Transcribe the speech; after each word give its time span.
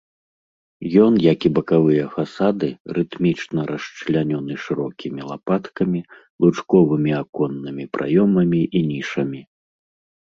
Ён, 1.05 1.13
як 1.23 1.39
і 1.49 1.51
бакавыя 1.57 2.05
фасады, 2.15 2.69
рытмічна 2.97 3.61
расчлянёны 3.73 4.53
шырокімі 4.63 5.21
лапаткамі, 5.33 6.01
лучковымі 6.47 7.11
аконнымі 7.23 7.83
праёмамі 7.99 8.61
і 8.81 8.87
нішамі. 8.91 9.41